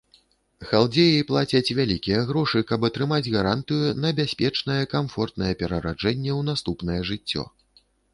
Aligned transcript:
Халдзеі 0.67 1.25
плацяць 1.31 1.73
вялікія 1.79 2.21
грошы, 2.29 2.61
каб 2.71 2.87
атрымаць 2.89 3.27
гарантыю 3.35 3.91
на 4.05 4.09
бяспечнае 4.21 4.79
камфортнае 4.95 5.53
перараджэнне 5.61 6.31
ў 6.39 6.49
наступнае 6.49 6.97
жыццё. 7.13 7.43